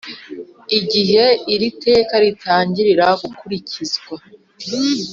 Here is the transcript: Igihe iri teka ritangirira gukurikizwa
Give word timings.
Igihe 0.79 1.25
iri 1.53 1.67
teka 1.83 2.15
ritangirira 2.23 3.07
gukurikizwa 3.21 4.15